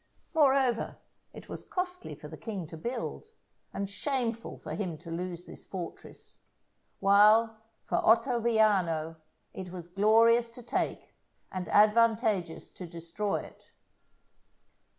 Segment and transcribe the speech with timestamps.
[0.33, 0.97] Moreover
[1.31, 3.27] it was costly for the king to build,
[3.71, 6.39] and shameful for him to lose this fortress;
[6.99, 9.17] while for Ottaviano
[9.53, 11.13] it was glorious to take,
[11.51, 13.73] and advantageous to destroy it.